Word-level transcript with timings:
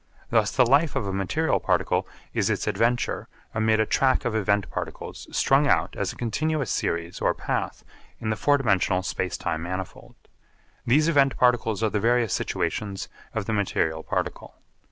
Thus 0.31 0.49
the 0.49 0.65
life 0.65 0.95
of 0.95 1.05
a 1.05 1.13
material 1.13 1.59
particle 1.59 2.07
is 2.33 2.49
its 2.49 2.65
adventure 2.65 3.27
amid 3.53 3.79
a 3.79 3.85
track 3.85 4.25
of 4.25 4.33
event 4.33 4.67
particles 4.71 5.27
strung 5.31 5.67
out 5.67 5.95
as 5.95 6.11
a 6.11 6.15
continuous 6.15 6.71
series 6.71 7.21
or 7.21 7.35
path 7.35 7.83
in 8.19 8.31
the 8.31 8.35
four 8.35 8.57
dimensional 8.57 9.03
space 9.03 9.37
time 9.37 9.61
manifold. 9.61 10.15
These 10.87 11.07
event 11.07 11.37
particles 11.37 11.83
are 11.83 11.91
the 11.91 11.99
various 11.99 12.33
situations 12.33 13.09
of 13.35 13.45
the 13.45 13.53
material 13.53 14.01
particle. 14.01 14.55